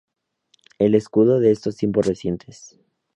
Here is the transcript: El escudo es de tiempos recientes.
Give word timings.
El 0.79 0.95
escudo 0.95 1.39
es 1.43 1.61
de 1.61 1.71
tiempos 1.73 2.07
recientes. 2.07 2.79